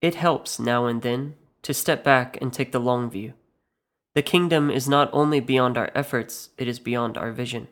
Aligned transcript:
It 0.00 0.14
helps 0.14 0.58
now 0.58 0.86
and 0.86 1.02
then 1.02 1.34
to 1.62 1.74
step 1.74 2.04
back 2.04 2.38
and 2.40 2.52
take 2.52 2.72
the 2.72 2.78
long 2.78 3.10
view. 3.10 3.32
The 4.14 4.22
kingdom 4.22 4.70
is 4.70 4.88
not 4.88 5.10
only 5.12 5.40
beyond 5.40 5.76
our 5.76 5.90
efforts, 5.94 6.50
it 6.58 6.68
is 6.68 6.78
beyond 6.78 7.18
our 7.18 7.32
vision. 7.32 7.68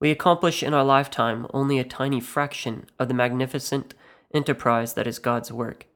We 0.00 0.10
accomplish 0.10 0.62
in 0.62 0.74
our 0.74 0.84
lifetime 0.84 1.46
only 1.54 1.78
a 1.78 1.84
tiny 1.84 2.20
fraction 2.20 2.86
of 2.98 3.08
the 3.08 3.14
magnificent 3.14 3.94
enterprise 4.34 4.94
that 4.94 5.06
is 5.06 5.18
God's 5.18 5.52
work. 5.52 5.86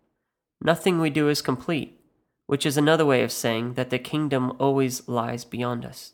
Nothing 0.63 1.01
we 1.01 1.11
do 1.11 1.29
is 1.29 1.43
complete, 1.43 2.01
which 2.47 2.65
is 2.65 2.77
another 2.77 3.05
way 3.05 3.23
of 3.23 3.33
saying 3.33 3.75
that 3.75 3.91
the 3.91 3.99
kingdom 3.99 4.53
always 4.59 5.07
lies 5.09 5.45
beyond 5.45 5.85
us. 5.85 6.13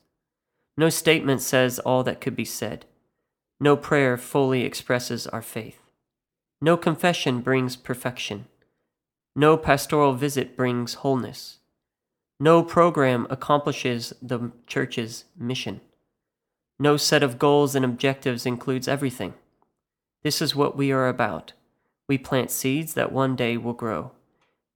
No 0.77 0.89
statement 0.89 1.41
says 1.41 1.79
all 1.79 2.03
that 2.03 2.21
could 2.21 2.35
be 2.35 2.45
said. 2.45 2.87
No 3.61 3.77
prayer 3.77 4.17
fully 4.17 4.63
expresses 4.63 5.27
our 5.29 5.43
faith. 5.43 5.79
No 6.61 6.77
confession 6.77 7.41
brings 7.41 7.77
perfection. 7.77 8.47
No 9.37 9.57
pastoral 9.57 10.15
visit 10.15 10.57
brings 10.57 10.95
wholeness. 10.95 11.59
No 12.39 12.63
program 12.63 13.27
accomplishes 13.31 14.13
the 14.23 14.53
church's 14.67 15.25
mission. 15.37 15.81
No 16.79 16.97
set 16.97 17.23
of 17.23 17.39
goals 17.39 17.75
and 17.75 17.85
objectives 17.85 18.47
includes 18.47 18.87
everything. 18.87 19.35
This 20.23 20.41
is 20.41 20.55
what 20.55 20.77
we 20.77 20.93
are 20.93 21.09
about. 21.09 21.53
We 22.09 22.19
plant 22.19 22.51
seeds 22.51 22.95
that 22.95 23.13
one 23.13 23.35
day 23.37 23.57
will 23.57 23.73
grow. 23.73 24.13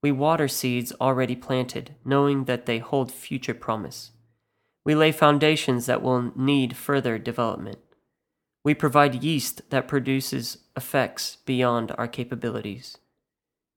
We 0.03 0.13
water 0.13 0.49
seeds 0.49 0.93
already 1.01 1.37
planted, 1.37 1.95
knowing 2.05 2.45
that 2.45 2.67
they 2.67 2.79
hold 2.79 3.13
future 3.13 3.55
promise. 3.55 4.13
We 4.85 4.95
lay 4.95 5.13
foundations 5.13 5.87
that 5.87 6.03
will 6.03 6.33
need 6.37 6.77
further 6.77 7.19
development. 7.19 7.79
We 8.65 8.75
provide 8.75 9.23
yeast 9.23 9.71
that 9.71 9.89
produces 9.89 10.59
effects 10.77 11.37
beyond 11.45 11.93
our 11.99 12.09
capabilities. 12.09 12.97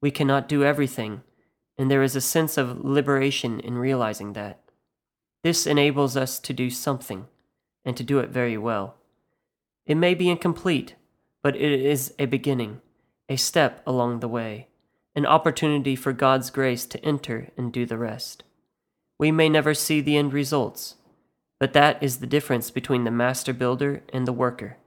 We 0.02 0.12
cannot 0.12 0.50
do 0.50 0.64
everything, 0.64 1.22
and 1.78 1.90
there 1.90 2.04
is 2.04 2.16
a 2.16 2.22
sense 2.22 2.58
of 2.58 2.84
liberation 2.84 3.60
in 3.60 3.78
realizing 3.78 4.34
that. 4.34 4.60
This 5.44 5.68
enables 5.68 6.18
us 6.18 6.40
to 6.40 6.54
do 6.54 6.70
something, 6.70 7.28
and 7.86 7.96
to 7.98 8.04
do 8.04 8.20
it 8.20 8.30
very 8.30 8.58
well. 8.58 8.96
It 9.86 9.96
may 9.96 10.14
be 10.14 10.30
incomplete, 10.30 10.96
but 11.44 11.56
it 11.56 11.72
is 11.72 12.14
a 12.20 12.26
beginning, 12.26 12.82
a 13.30 13.36
step 13.36 13.82
along 13.86 14.20
the 14.20 14.28
way, 14.28 14.68
an 15.16 15.26
opportunity 15.26 15.96
for 15.96 16.14
God's 16.14 16.50
grace 16.50 16.86
to 16.88 17.04
enter 17.04 17.50
and 17.58 17.72
do 17.72 17.86
the 17.86 17.98
rest. 17.98 18.44
We 19.18 19.32
may 19.32 19.50
never 19.50 19.74
see 19.74 20.02
the 20.02 20.18
end 20.18 20.34
results, 20.34 20.96
but 21.60 21.74
that 21.74 22.02
is 22.02 22.18
the 22.18 22.28
difference 22.28 22.72
between 22.72 23.04
the 23.04 23.12
master 23.12 23.54
builder 23.54 24.04
and 24.12 24.28
the 24.28 24.34
worker. 24.34 24.78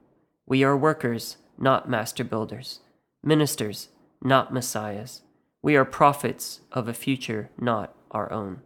We 0.45 0.63
are 0.63 0.77
workers, 0.77 1.37
not 1.57 1.89
master 1.89 2.23
builders, 2.23 2.79
ministers, 3.23 3.89
not 4.25 4.51
messiahs. 4.53 5.21
We 5.61 5.75
are 5.75 5.85
prophets 5.85 6.61
of 6.71 6.87
a 6.87 6.93
future 6.93 7.49
not 7.59 7.95
our 8.11 8.31
own. 8.31 8.61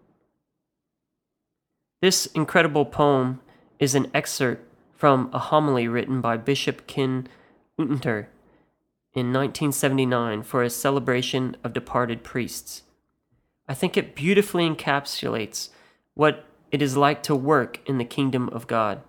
This 2.02 2.27
incredible 2.27 2.85
poem 2.85 3.41
is 3.77 3.93
an 3.93 4.09
excerpt 4.13 4.65
from 4.95 5.30
a 5.33 5.39
homily 5.39 5.87
written 5.87 6.21
by 6.21 6.37
Bishop 6.37 6.87
Ken 6.87 7.27
Untener 7.77 8.27
in 9.13 9.33
1979 9.33 10.43
for 10.43 10.63
a 10.63 10.69
celebration 10.69 11.57
of 11.63 11.73
departed 11.73 12.23
priests. 12.23 12.83
I 13.67 13.73
think 13.73 13.97
it 13.97 14.15
beautifully 14.15 14.69
encapsulates 14.69 15.69
what 16.13 16.45
it 16.71 16.81
is 16.81 16.97
like 16.97 17.23
to 17.23 17.35
work 17.35 17.80
in 17.85 17.97
the 17.97 18.05
kingdom 18.05 18.49
of 18.49 18.67
God, 18.67 19.02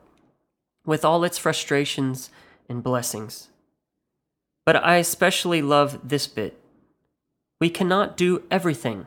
with 0.85 1.05
all 1.05 1.25
its 1.25 1.39
frustrations 1.39 2.31
and 2.69 2.83
blessings. 2.83 3.49
But 4.67 4.77
I 4.77 4.97
especially 4.97 5.63
love 5.63 6.09
this 6.09 6.27
bit. 6.27 6.59
We 7.61 7.71
cannot 7.71 8.17
do 8.17 8.43
everything, 8.51 9.07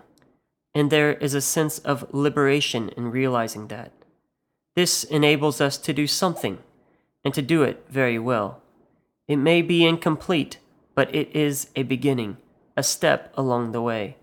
and 0.74 0.90
there 0.90 1.14
is 1.14 1.34
a 1.34 1.42
sense 1.42 1.80
of 1.80 2.14
liberation 2.14 2.90
in 2.90 3.12
realizing 3.12 3.68
that. 3.68 3.92
This 4.76 5.04
enables 5.04 5.62
us 5.62 5.78
to 5.78 5.94
do 5.94 6.08
something, 6.08 6.60
and 7.24 7.34
to 7.34 7.42
do 7.42 7.64
it 7.64 7.86
very 7.90 8.20
well. 8.20 8.62
It 9.28 9.38
may 9.38 9.62
be 9.62 9.86
incomplete, 9.86 10.58
but 10.96 11.14
it 11.16 11.34
is 11.36 11.70
a 11.76 11.84
beginning, 11.84 12.38
a 12.76 12.84
step 12.84 13.32
along 13.36 13.72
the 13.72 13.82
way, 13.82 14.18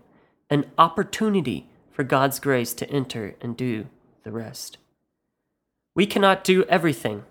an 0.49 0.69
opportunity 0.77 1.67
for 1.91 2.03
God's 2.03 2.39
grace 2.39 2.73
to 2.75 2.89
enter 2.89 3.35
and 3.41 3.57
do 3.57 3.87
the 4.23 4.31
rest. 4.31 4.77
We 5.95 6.05
cannot 6.05 6.43
do 6.43 6.63
everything, 6.65 7.23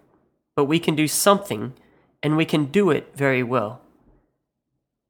but 0.57 0.65
we 0.65 0.79
can 0.79 0.95
do 0.95 1.09
something, 1.09 1.75
and 2.23 2.37
we 2.37 2.45
can 2.45 2.67
do 2.67 2.91
it 2.91 3.13
very 3.15 3.43
well. 3.43 3.81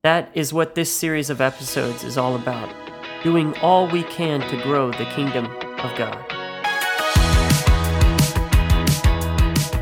That 0.03 0.31
is 0.33 0.51
what 0.51 0.75
this 0.75 0.91
series 0.91 1.29
of 1.29 1.43
episodes 1.43 2.05
is 2.05 2.17
all 2.17 2.35
about 2.35 2.75
doing 3.23 3.55
all 3.59 3.87
we 3.87 4.03
can 4.05 4.41
to 4.49 4.57
grow 4.63 4.91
the 4.91 5.05
kingdom 5.15 5.45
of 5.45 5.95
God. 5.95 6.25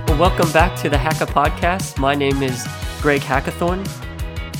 Well, 0.09 0.19
welcome 0.19 0.51
back 0.51 0.77
to 0.81 0.91
the 0.91 0.97
Hacka 0.97 1.29
Podcast. 1.29 2.01
My 2.01 2.17
name 2.17 2.43
is 2.43 2.67
Greg 3.01 3.21
Hackathorn. 3.21 3.87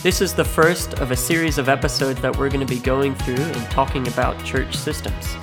This 0.01 0.21
is 0.21 0.33
the 0.33 0.45
first 0.45 1.01
of 1.01 1.11
a 1.11 1.17
series 1.17 1.59
of 1.59 1.69
episodes 1.69 2.21
that 2.21 2.37
we're 2.37 2.51
going 2.51 2.65
to 2.65 2.73
be 2.73 2.79
going 2.81 3.17
through 3.17 3.43
and 3.43 3.69
talking 3.69 4.07
about 4.07 4.41
church 4.45 4.77
systems. 4.77 5.37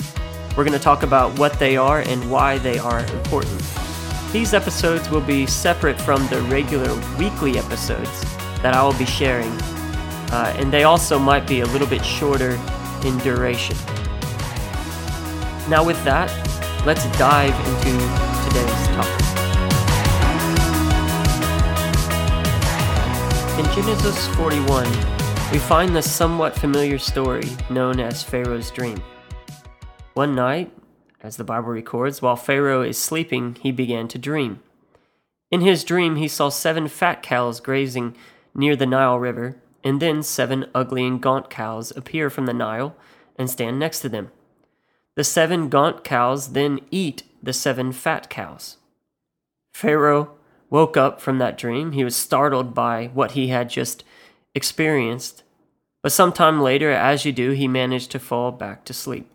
We're 0.55 0.63
going 0.63 0.71
to 0.71 0.79
talk 0.79 1.03
about 1.03 1.37
what 1.37 1.59
they 1.59 1.75
are 1.75 1.99
and 1.99 2.31
why 2.31 2.57
they 2.59 2.77
are 2.77 3.01
important. 3.07 3.61
These 4.31 4.53
episodes 4.53 5.09
will 5.09 5.19
be 5.19 5.45
separate 5.45 5.99
from 5.99 6.25
the 6.27 6.41
regular 6.43 6.95
weekly 7.19 7.57
episodes 7.57 8.23
that 8.61 8.73
I 8.73 8.81
will 8.81 8.97
be 8.97 9.05
sharing, 9.05 9.51
uh, 10.31 10.53
and 10.57 10.71
they 10.71 10.83
also 10.83 11.17
might 11.19 11.47
be 11.47 11.61
a 11.61 11.65
little 11.67 11.87
bit 11.87 12.03
shorter 12.03 12.59
in 13.03 13.17
duration. 13.19 13.75
Now, 15.69 15.83
with 15.83 16.03
that, 16.03 16.29
let's 16.85 17.05
dive 17.17 17.55
into 17.67 17.91
today's 18.47 18.87
topic. 18.95 19.25
In 23.57 23.65
Genesis 23.73 24.27
41, 24.35 24.85
we 25.51 25.59
find 25.59 25.95
the 25.95 26.01
somewhat 26.01 26.55
familiar 26.55 26.99
story 26.99 27.49
known 27.69 27.99
as 27.99 28.21
Pharaoh's 28.21 28.69
dream. 28.69 29.01
One 30.13 30.35
night, 30.35 30.71
as 31.21 31.37
the 31.37 31.43
Bible 31.43 31.69
records, 31.69 32.21
while 32.21 32.35
Pharaoh 32.35 32.81
is 32.81 32.97
sleeping, 32.97 33.57
he 33.61 33.71
began 33.71 34.07
to 34.09 34.17
dream. 34.17 34.59
In 35.49 35.61
his 35.61 35.83
dream, 35.83 36.17
he 36.17 36.27
saw 36.27 36.49
seven 36.49 36.87
fat 36.87 37.23
cows 37.23 37.59
grazing 37.59 38.15
near 38.53 38.75
the 38.75 38.85
Nile 38.85 39.19
River, 39.19 39.55
and 39.85 40.01
then 40.01 40.23
seven 40.23 40.65
ugly 40.73 41.05
and 41.05 41.21
gaunt 41.21 41.49
cows 41.49 41.95
appear 41.95 42.29
from 42.31 42.47
the 42.47 42.53
Nile 42.53 42.95
and 43.37 43.49
stand 43.49 43.79
next 43.79 44.01
to 44.01 44.09
them. 44.09 44.31
The 45.15 45.23
seven 45.23 45.69
gaunt 45.69 46.03
cows 46.03 46.53
then 46.53 46.79
eat 46.89 47.23
the 47.41 47.53
seven 47.53 47.91
fat 47.91 48.29
cows. 48.29 48.77
Pharaoh 49.73 50.31
woke 50.71 50.97
up 50.97 51.21
from 51.21 51.37
that 51.37 51.57
dream. 51.57 51.91
He 51.91 52.03
was 52.03 52.15
startled 52.15 52.73
by 52.73 53.11
what 53.13 53.31
he 53.31 53.47
had 53.47 53.69
just 53.69 54.03
experienced, 54.55 55.43
but 56.01 56.11
sometime 56.11 56.59
later, 56.59 56.91
as 56.91 57.23
you 57.23 57.31
do, 57.31 57.51
he 57.51 57.67
managed 57.67 58.11
to 58.11 58.19
fall 58.19 58.51
back 58.51 58.83
to 58.85 58.93
sleep. 58.93 59.29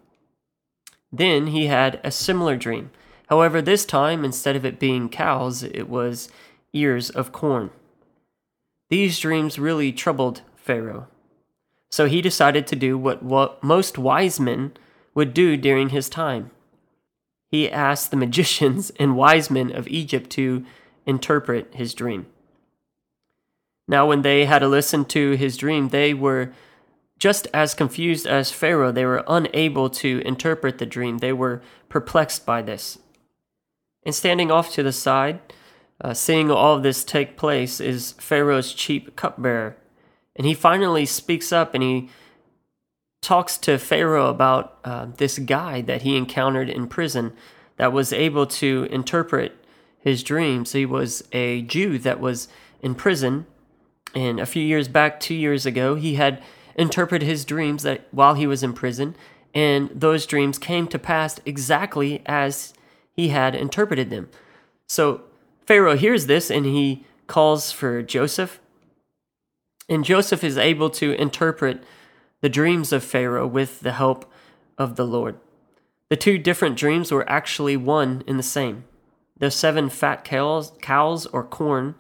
Then 1.12 1.48
he 1.48 1.66
had 1.66 2.00
a 2.02 2.10
similar 2.10 2.56
dream. 2.56 2.90
However, 3.28 3.62
this 3.62 3.84
time, 3.84 4.24
instead 4.24 4.56
of 4.56 4.64
it 4.64 4.80
being 4.80 5.08
cows, 5.08 5.62
it 5.62 5.88
was 5.88 6.28
ears 6.72 7.10
of 7.10 7.32
corn. 7.32 7.70
These 8.90 9.18
dreams 9.20 9.58
really 9.58 9.92
troubled 9.92 10.42
Pharaoh. 10.56 11.06
So 11.90 12.06
he 12.06 12.20
decided 12.20 12.66
to 12.66 12.76
do 12.76 12.98
what, 12.98 13.22
what 13.22 13.62
most 13.62 13.96
wise 13.96 14.38
men 14.38 14.72
would 15.14 15.32
do 15.32 15.56
during 15.56 15.88
his 15.88 16.08
time. 16.08 16.50
He 17.48 17.70
asked 17.70 18.10
the 18.10 18.16
magicians 18.24 18.90
and 18.98 19.16
wise 19.16 19.50
men 19.50 19.74
of 19.74 19.88
Egypt 19.88 20.28
to 20.30 20.64
interpret 21.06 21.74
his 21.74 21.94
dream. 21.94 22.26
Now, 23.88 24.06
when 24.06 24.22
they 24.22 24.44
had 24.44 24.62
listened 24.62 25.08
to 25.10 25.32
his 25.32 25.56
dream, 25.56 25.88
they 25.88 26.14
were 26.14 26.52
just 27.18 27.48
as 27.52 27.74
confused 27.74 28.26
as 28.26 28.50
Pharaoh, 28.50 28.90
they 28.90 29.04
were 29.04 29.24
unable 29.28 29.90
to 29.90 30.22
interpret 30.24 30.78
the 30.78 30.86
dream. 30.86 31.18
They 31.18 31.34
were 31.34 31.60
perplexed 31.88 32.46
by 32.46 32.62
this. 32.62 32.98
And 34.04 34.14
standing 34.14 34.50
off 34.50 34.72
to 34.72 34.82
the 34.82 34.92
side, 34.92 35.40
uh, 36.00 36.14
seeing 36.14 36.50
all 36.50 36.76
of 36.76 36.82
this 36.82 37.04
take 37.04 37.36
place, 37.36 37.80
is 37.80 38.12
Pharaoh's 38.12 38.72
chief 38.72 39.14
cupbearer. 39.16 39.76
And 40.36 40.46
he 40.46 40.54
finally 40.54 41.06
speaks 41.06 41.52
up 41.52 41.74
and 41.74 41.82
he 41.82 42.08
talks 43.20 43.58
to 43.58 43.78
Pharaoh 43.78 44.28
about 44.28 44.78
uh, 44.84 45.08
this 45.16 45.38
guy 45.38 45.82
that 45.82 46.02
he 46.02 46.16
encountered 46.16 46.70
in 46.70 46.86
prison 46.86 47.32
that 47.76 47.92
was 47.92 48.12
able 48.12 48.46
to 48.46 48.88
interpret 48.90 49.64
his 49.98 50.22
dreams. 50.22 50.72
He 50.72 50.86
was 50.86 51.22
a 51.32 51.62
Jew 51.62 51.98
that 51.98 52.20
was 52.20 52.48
in 52.80 52.94
prison. 52.94 53.46
And 54.14 54.40
a 54.40 54.46
few 54.46 54.62
years 54.62 54.88
back, 54.88 55.20
two 55.20 55.34
years 55.34 55.66
ago, 55.66 55.94
he 55.94 56.14
had 56.14 56.42
interpreted 56.74 57.28
his 57.28 57.44
dreams 57.44 57.82
that 57.82 58.08
while 58.10 58.34
he 58.34 58.46
was 58.46 58.62
in 58.62 58.72
prison, 58.72 59.14
and 59.54 59.90
those 59.94 60.26
dreams 60.26 60.58
came 60.58 60.86
to 60.88 60.98
pass 60.98 61.40
exactly 61.44 62.22
as 62.24 62.72
he 63.12 63.28
had 63.28 63.54
interpreted 63.54 64.08
them. 64.08 64.28
So 64.86 65.22
Pharaoh 65.70 65.96
hears 65.96 66.26
this 66.26 66.50
and 66.50 66.66
he 66.66 67.04
calls 67.28 67.70
for 67.70 68.02
Joseph. 68.02 68.58
And 69.88 70.04
Joseph 70.04 70.42
is 70.42 70.58
able 70.58 70.90
to 70.90 71.12
interpret 71.12 71.84
the 72.40 72.48
dreams 72.48 72.92
of 72.92 73.04
Pharaoh 73.04 73.46
with 73.46 73.78
the 73.78 73.92
help 73.92 74.28
of 74.76 74.96
the 74.96 75.06
Lord. 75.06 75.38
The 76.08 76.16
two 76.16 76.38
different 76.38 76.76
dreams 76.76 77.12
were 77.12 77.30
actually 77.30 77.76
one 77.76 78.24
in 78.26 78.36
the 78.36 78.42
same. 78.42 78.82
The 79.38 79.48
seven 79.48 79.90
fat 79.90 80.24
cows, 80.24 80.72
cows 80.82 81.26
or 81.26 81.44
corn 81.44 81.94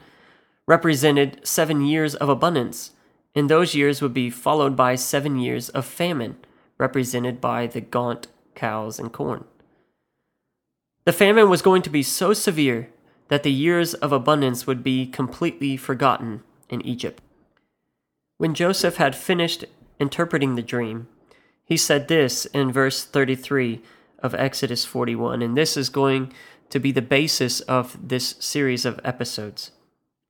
represented 0.66 1.46
seven 1.46 1.84
years 1.84 2.16
of 2.16 2.28
abundance, 2.28 2.90
and 3.36 3.48
those 3.48 3.76
years 3.76 4.02
would 4.02 4.12
be 4.12 4.30
followed 4.30 4.74
by 4.74 4.96
seven 4.96 5.38
years 5.38 5.68
of 5.68 5.86
famine, 5.86 6.38
represented 6.76 7.40
by 7.40 7.68
the 7.68 7.80
gaunt 7.80 8.26
cows 8.56 8.98
and 8.98 9.12
corn. 9.12 9.44
The 11.04 11.12
famine 11.12 11.48
was 11.48 11.62
going 11.62 11.82
to 11.82 11.90
be 11.90 12.02
so 12.02 12.32
severe 12.32 12.88
that 13.30 13.44
the 13.44 13.52
years 13.52 13.94
of 13.94 14.12
abundance 14.12 14.66
would 14.66 14.82
be 14.82 15.06
completely 15.06 15.76
forgotten 15.76 16.42
in 16.68 16.84
Egypt. 16.84 17.22
When 18.38 18.54
Joseph 18.54 18.96
had 18.96 19.14
finished 19.14 19.64
interpreting 20.00 20.56
the 20.56 20.62
dream, 20.62 21.06
he 21.64 21.76
said 21.76 22.08
this 22.08 22.44
in 22.46 22.72
verse 22.72 23.04
33 23.04 23.82
of 24.18 24.34
Exodus 24.34 24.84
41, 24.84 25.42
and 25.42 25.56
this 25.56 25.76
is 25.76 25.88
going 25.88 26.32
to 26.70 26.80
be 26.80 26.90
the 26.90 27.02
basis 27.02 27.60
of 27.60 27.96
this 28.08 28.34
series 28.40 28.84
of 28.84 29.00
episodes. 29.04 29.70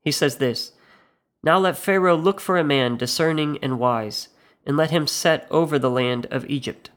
He 0.02 0.12
says 0.12 0.36
this 0.36 0.72
Now 1.42 1.58
let 1.58 1.78
Pharaoh 1.78 2.16
look 2.16 2.38
for 2.38 2.58
a 2.58 2.64
man 2.64 2.98
discerning 2.98 3.58
and 3.62 3.78
wise, 3.78 4.28
and 4.66 4.76
let 4.76 4.90
him 4.90 5.06
set 5.06 5.46
over 5.50 5.78
the 5.78 5.90
land 5.90 6.26
of 6.30 6.44
Egypt. 6.50 6.90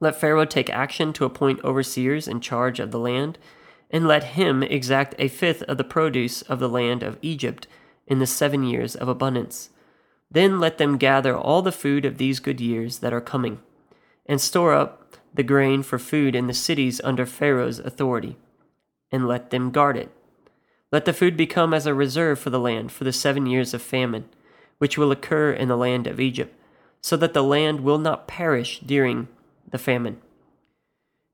Let 0.00 0.18
Pharaoh 0.18 0.46
take 0.46 0.70
action 0.70 1.12
to 1.12 1.26
appoint 1.26 1.62
overseers 1.64 2.26
in 2.26 2.40
charge 2.40 2.80
of 2.80 2.92
the 2.92 2.98
land, 2.98 3.36
and 3.90 4.06
let 4.06 4.24
him 4.24 4.62
exact 4.62 5.14
a 5.18 5.28
fifth 5.28 5.62
of 5.62 5.78
the 5.78 5.84
produce 5.84 6.42
of 6.42 6.58
the 6.58 6.68
land 6.68 7.02
of 7.02 7.18
Egypt 7.22 7.66
in 8.06 8.18
the 8.18 8.26
seven 8.26 8.64
years 8.64 8.94
of 8.94 9.08
abundance. 9.08 9.70
Then 10.30 10.60
let 10.60 10.78
them 10.78 10.98
gather 10.98 11.36
all 11.36 11.62
the 11.62 11.72
food 11.72 12.04
of 12.04 12.18
these 12.18 12.40
good 12.40 12.60
years 12.60 12.98
that 12.98 13.12
are 13.12 13.20
coming, 13.20 13.60
and 14.26 14.40
store 14.40 14.74
up 14.74 15.16
the 15.32 15.42
grain 15.42 15.82
for 15.82 15.98
food 15.98 16.34
in 16.34 16.46
the 16.46 16.54
cities 16.54 17.00
under 17.02 17.24
Pharaoh's 17.24 17.78
authority, 17.78 18.36
and 19.10 19.26
let 19.26 19.50
them 19.50 19.70
guard 19.70 19.96
it. 19.96 20.10
Let 20.90 21.04
the 21.04 21.12
food 21.12 21.36
become 21.36 21.72
as 21.74 21.86
a 21.86 21.94
reserve 21.94 22.38
for 22.38 22.50
the 22.50 22.60
land 22.60 22.92
for 22.92 23.04
the 23.04 23.12
seven 23.12 23.46
years 23.46 23.74
of 23.74 23.82
famine, 23.82 24.28
which 24.78 24.96
will 24.96 25.12
occur 25.12 25.50
in 25.50 25.68
the 25.68 25.76
land 25.76 26.06
of 26.06 26.20
Egypt, 26.20 26.54
so 27.00 27.16
that 27.16 27.34
the 27.34 27.42
land 27.42 27.80
will 27.80 27.98
not 27.98 28.26
perish 28.26 28.80
during 28.80 29.28
the 29.70 29.78
famine. 29.78 30.20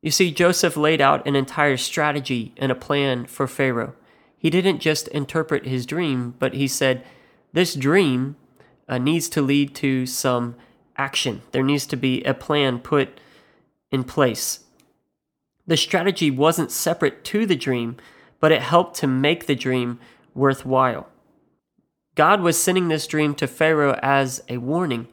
You 0.05 0.11
see, 0.11 0.33
Joseph 0.33 0.77
laid 0.77 1.01
out 1.01 1.27
an 1.27 1.35
entire 1.35 1.79
strategy 1.79 2.53
and 2.59 2.71
a 2.71 2.75
plan 2.75 3.25
for 3.25 3.49
Pharaoh. 3.49 3.95
He 4.37 4.51
didn't 4.51 4.81
just 4.81 5.09
interpret 5.09 5.65
his 5.65 5.87
dream, 5.87 6.35
but 6.39 6.53
he 6.53 6.69
said, 6.69 7.03
This 7.55 7.75
dream 7.75 8.37
uh, 8.87 8.99
needs 8.99 9.31
to 9.31 9.41
lead 9.41 9.75
to 9.77 10.05
some 10.05 10.57
action. 10.99 11.41
There 11.53 11.63
needs 11.63 11.87
to 11.87 11.97
be 11.97 12.23
a 12.25 12.35
plan 12.35 12.81
put 12.81 13.19
in 13.91 14.05
place. 14.05 14.65
The 15.67 15.79
strategy 15.79 16.31
wasn't 16.31 16.71
separate 16.71 17.25
to 17.25 17.47
the 17.47 17.57
dream, 17.57 17.97
but 18.41 18.53
it 18.53 18.61
helped 18.61 18.97
to 18.97 19.07
make 19.07 19.47
the 19.47 19.55
dream 19.55 19.99
worthwhile. 20.35 21.09
God 22.15 22.43
was 22.43 22.63
sending 22.63 22.89
this 22.89 23.07
dream 23.07 23.35
to 23.37 23.47
Pharaoh 23.47 23.99
as 24.03 24.43
a 24.51 24.59
warning, 24.59 25.09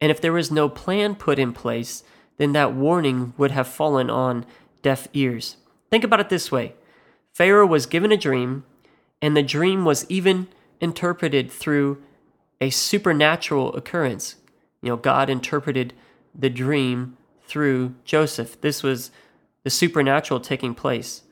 and 0.00 0.10
if 0.10 0.20
there 0.20 0.32
was 0.32 0.50
no 0.50 0.68
plan 0.68 1.14
put 1.14 1.38
in 1.38 1.52
place, 1.52 2.02
then 2.42 2.52
that 2.52 2.74
warning 2.74 3.32
would 3.38 3.52
have 3.52 3.68
fallen 3.68 4.10
on 4.10 4.44
deaf 4.82 5.06
ears. 5.12 5.56
Think 5.90 6.02
about 6.02 6.20
it 6.20 6.28
this 6.28 6.50
way 6.50 6.74
Pharaoh 7.32 7.66
was 7.66 7.86
given 7.86 8.10
a 8.10 8.16
dream, 8.16 8.64
and 9.22 9.36
the 9.36 9.42
dream 9.42 9.84
was 9.84 10.04
even 10.10 10.48
interpreted 10.80 11.50
through 11.50 12.02
a 12.60 12.70
supernatural 12.70 13.74
occurrence. 13.74 14.36
You 14.82 14.90
know, 14.90 14.96
God 14.96 15.30
interpreted 15.30 15.94
the 16.34 16.50
dream 16.50 17.16
through 17.46 17.94
Joseph. 18.04 18.60
This 18.60 18.82
was 18.82 19.12
the 19.62 19.70
supernatural 19.70 20.40
taking 20.40 20.74
place. 20.74 21.22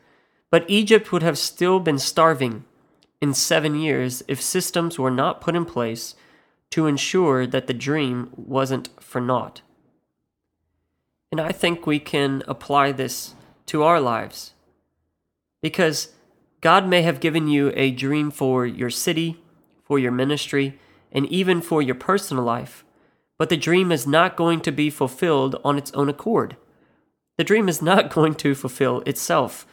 But 0.50 0.68
Egypt 0.68 1.10
would 1.10 1.22
have 1.22 1.38
still 1.38 1.80
been 1.80 1.98
starving 1.98 2.64
in 3.20 3.34
seven 3.34 3.74
years 3.74 4.22
if 4.28 4.40
systems 4.40 4.98
were 4.98 5.10
not 5.10 5.40
put 5.40 5.56
in 5.56 5.64
place 5.64 6.14
to 6.70 6.86
ensure 6.86 7.46
that 7.46 7.66
the 7.66 7.74
dream 7.74 8.30
wasn't 8.36 8.88
for 9.00 9.20
naught. 9.20 9.62
And 11.31 11.41
I 11.41 11.53
think 11.53 11.87
we 11.87 11.99
can 11.99 12.43
apply 12.49 12.93
this 12.93 13.35
to 13.67 13.82
our 13.82 14.00
lives. 14.00 14.55
Because 15.62 16.12
God 16.61 16.88
may 16.88 17.03
have 17.03 17.21
given 17.21 17.47
you 17.47 17.73
a 17.77 17.91
dream 17.91 18.31
for 18.31 18.67
your 18.67 18.91
city, 18.91 19.41
for 19.85 19.99
your 19.99 20.12
ministry, 20.12 20.79
and 21.12 21.27
even 21.27 21.61
for 21.61 21.81
your 21.82 21.94
personal 21.94 22.44
life, 22.44 22.85
but 23.38 23.49
the 23.49 23.56
dream 23.56 23.91
is 23.91 24.06
not 24.06 24.37
going 24.37 24.61
to 24.61 24.73
be 24.73 24.91
fulfilled 24.91 25.61
on 25.65 25.79
its 25.79 25.93
own 25.93 26.09
accord. 26.09 26.56
The 27.38 27.44
dream 27.44 27.69
is 27.69 27.81
not 27.81 28.11
going 28.15 28.35
to 28.37 28.55
fulfill 28.55 29.00
itself. 29.06 29.67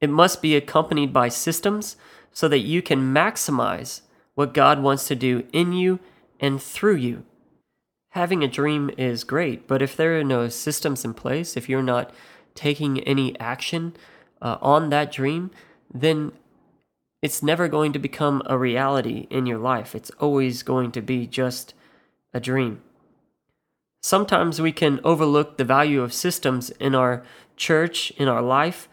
It 0.00 0.10
must 0.10 0.42
be 0.42 0.56
accompanied 0.56 1.12
by 1.12 1.28
systems 1.28 1.96
so 2.32 2.48
that 2.48 2.58
you 2.58 2.82
can 2.82 3.14
maximize 3.14 4.02
what 4.34 4.52
God 4.52 4.82
wants 4.82 5.08
to 5.08 5.14
do 5.14 5.44
in 5.52 5.72
you 5.72 5.98
and 6.38 6.60
through 6.60 6.96
you 6.96 7.24
having 8.16 8.42
a 8.42 8.48
dream 8.48 8.90
is 8.96 9.24
great, 9.24 9.68
but 9.68 9.82
if 9.82 9.94
there 9.94 10.18
are 10.18 10.24
no 10.24 10.48
systems 10.48 11.04
in 11.04 11.12
place, 11.12 11.54
if 11.54 11.68
you're 11.68 11.82
not 11.82 12.14
taking 12.54 12.98
any 13.00 13.38
action 13.38 13.94
uh, 14.40 14.56
on 14.62 14.88
that 14.88 15.12
dream, 15.12 15.50
then 15.92 16.32
it's 17.20 17.42
never 17.42 17.68
going 17.68 17.92
to 17.92 17.98
become 17.98 18.42
a 18.46 18.56
reality 18.56 19.26
in 19.28 19.44
your 19.44 19.58
life. 19.58 19.94
It's 19.94 20.10
always 20.18 20.62
going 20.62 20.92
to 20.92 21.02
be 21.02 21.26
just 21.26 21.74
a 22.32 22.40
dream. 22.40 22.80
Sometimes 24.02 24.62
we 24.62 24.72
can 24.72 24.98
overlook 25.04 25.58
the 25.58 25.64
value 25.64 26.00
of 26.00 26.14
systems 26.14 26.70
in 26.70 26.94
our 26.94 27.22
church, 27.54 28.12
in 28.12 28.28
our 28.28 28.40
life, 28.40 28.88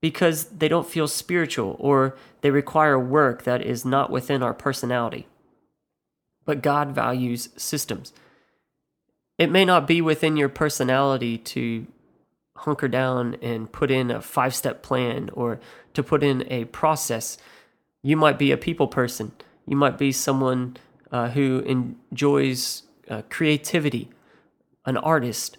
because 0.00 0.46
they 0.46 0.66
don't 0.66 0.88
feel 0.88 1.06
spiritual 1.06 1.76
or 1.78 2.16
they 2.40 2.50
require 2.50 2.98
work 2.98 3.44
that 3.44 3.62
is 3.62 3.84
not 3.84 4.10
within 4.10 4.42
our 4.42 4.54
personality. 4.54 5.28
But 6.44 6.60
God 6.60 6.90
values 6.90 7.50
systems 7.56 8.12
it 9.38 9.50
may 9.50 9.64
not 9.64 9.86
be 9.86 10.00
within 10.00 10.36
your 10.36 10.48
personality 10.48 11.38
to 11.38 11.86
hunker 12.56 12.88
down 12.88 13.36
and 13.42 13.70
put 13.72 13.90
in 13.90 14.10
a 14.10 14.20
five 14.20 14.54
step 14.54 14.82
plan 14.82 15.30
or 15.32 15.60
to 15.92 16.02
put 16.02 16.22
in 16.22 16.44
a 16.50 16.64
process. 16.66 17.36
You 18.02 18.16
might 18.16 18.38
be 18.38 18.52
a 18.52 18.56
people 18.56 18.86
person. 18.86 19.32
You 19.66 19.76
might 19.76 19.98
be 19.98 20.12
someone 20.12 20.76
uh, 21.10 21.30
who 21.30 21.60
enjoys 21.60 22.82
uh, 23.08 23.22
creativity, 23.28 24.10
an 24.84 24.96
artist. 24.96 25.56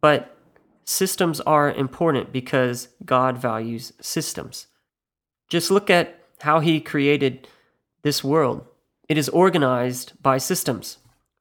But 0.00 0.36
systems 0.84 1.40
are 1.42 1.70
important 1.70 2.32
because 2.32 2.88
God 3.04 3.38
values 3.38 3.92
systems. 4.00 4.66
Just 5.48 5.70
look 5.70 5.90
at 5.90 6.18
how 6.40 6.60
He 6.60 6.80
created 6.80 7.48
this 8.02 8.24
world. 8.24 8.66
It 9.08 9.18
is 9.18 9.28
organized 9.28 10.12
by 10.22 10.38
systems. 10.38 10.98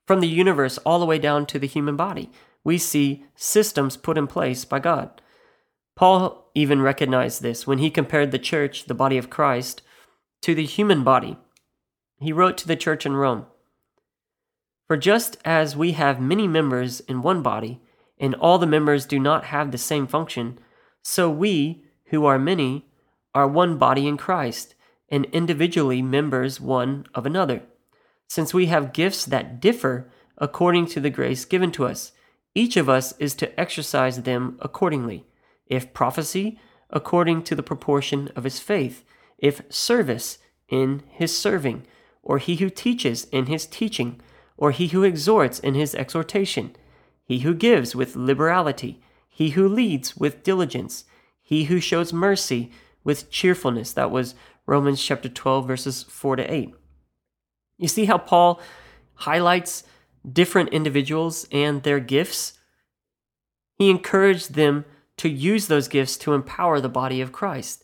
From 0.09 0.21
the 0.21 0.27
universe 0.27 0.79
all 0.79 0.97
the 0.97 1.05
way 1.05 1.19
down 1.19 1.45
to 1.45 1.59
the 1.59 1.67
human 1.67 1.95
body, 1.95 2.31
we 2.63 2.79
see 2.79 3.25
systems 3.35 3.95
put 3.95 4.17
in 4.17 4.25
place 4.25 4.65
by 4.65 4.79
God. 4.79 5.21
Paul 5.95 6.49
even 6.55 6.81
recognized 6.81 7.43
this 7.43 7.67
when 7.67 7.77
he 7.77 7.91
compared 7.91 8.31
the 8.31 8.39
church, 8.39 8.85
the 8.85 8.95
body 8.95 9.19
of 9.19 9.29
Christ, 9.29 9.83
to 10.41 10.55
the 10.55 10.65
human 10.65 11.03
body. 11.03 11.37
He 12.19 12.33
wrote 12.33 12.57
to 12.57 12.67
the 12.67 12.75
church 12.75 13.05
in 13.05 13.17
Rome 13.17 13.45
For 14.87 14.97
just 14.97 15.37
as 15.45 15.77
we 15.77 15.91
have 15.91 16.19
many 16.19 16.47
members 16.47 17.01
in 17.01 17.21
one 17.21 17.43
body, 17.43 17.79
and 18.17 18.33
all 18.33 18.57
the 18.57 18.65
members 18.65 19.05
do 19.05 19.19
not 19.19 19.43
have 19.43 19.69
the 19.69 19.77
same 19.77 20.07
function, 20.07 20.57
so 21.03 21.29
we, 21.29 21.83
who 22.05 22.25
are 22.25 22.39
many, 22.39 22.87
are 23.35 23.47
one 23.47 23.77
body 23.77 24.07
in 24.07 24.17
Christ, 24.17 24.73
and 25.09 25.25
individually 25.25 26.01
members 26.01 26.59
one 26.59 27.05
of 27.13 27.27
another 27.27 27.61
since 28.29 28.53
we 28.53 28.67
have 28.67 28.93
gifts 28.93 29.25
that 29.25 29.59
differ 29.59 30.09
according 30.37 30.85
to 30.85 31.01
the 31.01 31.09
grace 31.09 31.43
given 31.43 31.71
to 31.71 31.85
us. 31.85 32.13
Each 32.55 32.77
of 32.77 32.87
us 32.87 33.13
is 33.17 33.33
to 33.35 33.59
exercise 33.59 34.21
them 34.21 34.57
accordingly. 34.61 35.25
If 35.65 35.93
prophecy, 35.93 36.59
according 36.89 37.43
to 37.43 37.55
the 37.55 37.63
proportion 37.63 38.29
of 38.35 38.43
his 38.43 38.59
faith. 38.59 39.03
If 39.37 39.61
service, 39.69 40.37
in 40.69 41.03
his 41.09 41.35
serving. 41.35 41.85
Or 42.21 42.37
he 42.37 42.57
who 42.57 42.69
teaches, 42.69 43.25
in 43.25 43.47
his 43.47 43.65
teaching. 43.65 44.21
Or 44.57 44.71
he 44.71 44.87
who 44.87 45.03
exhorts, 45.03 45.59
in 45.59 45.73
his 45.73 45.95
exhortation. 45.95 46.75
He 47.23 47.39
who 47.39 47.53
gives 47.53 47.95
with 47.95 48.15
liberality. 48.15 49.01
He 49.27 49.51
who 49.51 49.67
leads 49.67 50.15
with 50.15 50.43
diligence. 50.43 51.05
He 51.41 51.65
who 51.65 51.79
shows 51.79 52.13
mercy 52.13 52.71
with 53.03 53.31
cheerfulness. 53.31 53.91
That 53.93 54.11
was 54.11 54.35
Romans 54.67 55.03
chapter 55.03 55.29
12, 55.29 55.67
verses 55.67 56.03
4 56.03 56.35
to 56.37 56.53
8. 56.53 56.75
You 57.79 57.87
see 57.87 58.05
how 58.05 58.19
Paul 58.19 58.61
highlights 59.15 59.83
different 60.31 60.69
individuals 60.69 61.47
and 61.51 61.81
their 61.81 61.99
gifts? 61.99 62.59
He 63.77 63.89
encouraged 63.89 64.53
them 64.53 64.85
to 65.17 65.29
use 65.29 65.67
those 65.67 65.87
gifts 65.87 66.17
to 66.17 66.33
empower 66.33 66.79
the 66.79 66.89
body 66.89 67.21
of 67.21 67.31
Christ. 67.31 67.83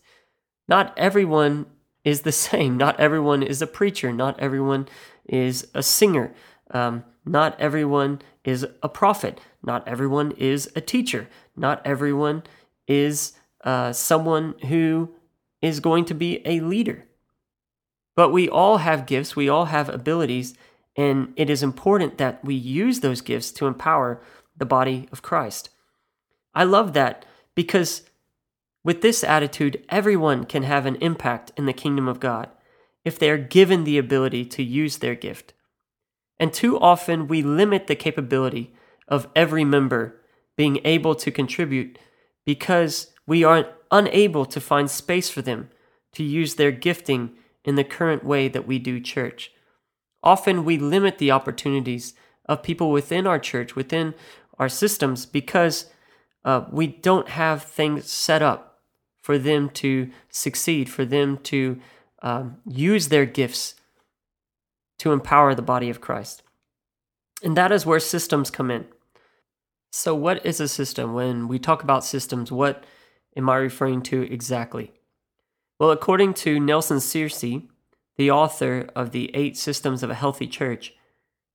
Not 0.68 0.96
everyone 0.96 1.66
is 2.04 2.20
the 2.22 2.32
same. 2.46 2.76
Not 2.76 3.00
everyone 3.00 3.42
is 3.42 3.60
a 3.60 3.66
preacher. 3.66 4.12
Not 4.12 4.38
everyone 4.38 4.86
is 5.24 5.66
a 5.74 5.82
singer. 5.82 6.32
Um, 6.70 7.04
not 7.24 7.58
everyone 7.58 8.22
is 8.44 8.66
a 8.82 8.88
prophet. 8.88 9.40
Not 9.62 9.86
everyone 9.88 10.32
is 10.32 10.70
a 10.76 10.80
teacher. 10.80 11.28
Not 11.56 11.82
everyone 11.84 12.44
is 12.86 13.32
uh, 13.64 13.92
someone 13.92 14.54
who 14.68 15.10
is 15.60 15.80
going 15.80 16.04
to 16.04 16.14
be 16.14 16.40
a 16.46 16.60
leader. 16.60 17.06
But 18.16 18.30
we 18.30 18.48
all 18.48 18.78
have 18.78 19.06
gifts, 19.06 19.36
we 19.36 19.48
all 19.48 19.66
have 19.66 19.88
abilities, 19.88 20.54
and 20.96 21.32
it 21.36 21.48
is 21.48 21.62
important 21.62 22.18
that 22.18 22.44
we 22.44 22.54
use 22.54 23.00
those 23.00 23.20
gifts 23.20 23.52
to 23.52 23.66
empower 23.66 24.20
the 24.56 24.66
body 24.66 25.08
of 25.12 25.22
Christ. 25.22 25.68
I 26.54 26.64
love 26.64 26.94
that 26.94 27.26
because 27.54 28.02
with 28.82 29.02
this 29.02 29.22
attitude, 29.22 29.84
everyone 29.90 30.44
can 30.44 30.62
have 30.62 30.86
an 30.86 30.96
impact 30.96 31.52
in 31.56 31.66
the 31.66 31.72
kingdom 31.72 32.08
of 32.08 32.20
God 32.20 32.48
if 33.04 33.18
they 33.18 33.30
are 33.30 33.38
given 33.38 33.84
the 33.84 33.98
ability 33.98 34.44
to 34.46 34.62
use 34.62 34.98
their 34.98 35.14
gift. 35.14 35.52
And 36.40 36.52
too 36.52 36.78
often 36.78 37.28
we 37.28 37.42
limit 37.42 37.86
the 37.86 37.94
capability 37.94 38.74
of 39.08 39.28
every 39.36 39.64
member 39.64 40.20
being 40.56 40.80
able 40.84 41.14
to 41.16 41.30
contribute 41.30 41.98
because 42.44 43.12
we 43.26 43.44
are 43.44 43.68
unable 43.90 44.46
to 44.46 44.60
find 44.60 44.90
space 44.90 45.28
for 45.28 45.42
them 45.42 45.70
to 46.12 46.22
use 46.22 46.54
their 46.54 46.72
gifting 46.72 47.32
in 47.66 47.74
the 47.74 47.84
current 47.84 48.24
way 48.24 48.48
that 48.48 48.66
we 48.66 48.78
do 48.78 49.00
church. 49.00 49.52
Often 50.22 50.64
we 50.64 50.78
limit 50.78 51.18
the 51.18 51.32
opportunities 51.32 52.14
of 52.46 52.62
people 52.62 52.90
within 52.90 53.26
our 53.26 53.38
church, 53.38 53.76
within 53.76 54.14
our 54.58 54.68
systems, 54.68 55.26
because 55.26 55.90
uh, 56.44 56.64
we 56.70 56.86
don't 56.86 57.28
have 57.28 57.64
things 57.64 58.08
set 58.08 58.40
up 58.40 58.78
for 59.20 59.36
them 59.36 59.68
to 59.70 60.08
succeed, 60.30 60.88
for 60.88 61.04
them 61.04 61.38
to 61.38 61.78
um, 62.22 62.58
use 62.64 63.08
their 63.08 63.26
gifts 63.26 63.74
to 64.98 65.12
empower 65.12 65.54
the 65.54 65.62
body 65.62 65.90
of 65.90 66.00
Christ. 66.00 66.42
And 67.42 67.56
that 67.56 67.72
is 67.72 67.84
where 67.84 68.00
systems 68.00 68.50
come 68.50 68.70
in. 68.70 68.86
So, 69.90 70.14
what 70.14 70.44
is 70.46 70.60
a 70.60 70.68
system? 70.68 71.14
When 71.14 71.48
we 71.48 71.58
talk 71.58 71.82
about 71.82 72.04
systems, 72.04 72.52
what 72.52 72.84
am 73.36 73.50
I 73.50 73.56
referring 73.56 74.02
to 74.02 74.22
exactly? 74.22 74.92
Well, 75.78 75.90
according 75.90 76.34
to 76.34 76.58
Nelson 76.58 76.98
Searcy, 76.98 77.68
the 78.16 78.30
author 78.30 78.88
of 78.96 79.10
The 79.10 79.30
Eight 79.34 79.58
Systems 79.58 80.02
of 80.02 80.08
a 80.08 80.14
Healthy 80.14 80.46
Church, 80.46 80.94